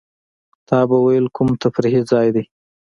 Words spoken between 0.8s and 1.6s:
به وېل کوم